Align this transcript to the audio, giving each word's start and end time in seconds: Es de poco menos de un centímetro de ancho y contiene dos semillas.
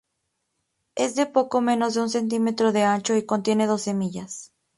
Es 0.95 1.13
de 1.13 1.27
poco 1.27 1.61
menos 1.61 1.93
de 1.93 2.01
un 2.01 2.09
centímetro 2.09 2.71
de 2.71 2.81
ancho 2.81 3.15
y 3.15 3.23
contiene 3.23 3.67
dos 3.67 3.83
semillas. 3.83 4.51